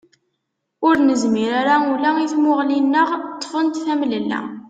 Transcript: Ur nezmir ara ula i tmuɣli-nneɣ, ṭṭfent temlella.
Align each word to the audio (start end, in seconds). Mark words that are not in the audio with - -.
Ur 0.87 0.95
nezmir 0.99 1.51
ara 1.61 1.75
ula 1.93 2.09
i 2.19 2.27
tmuɣli-nneɣ, 2.33 3.09
ṭṭfent 3.33 3.81
temlella. 3.85 4.39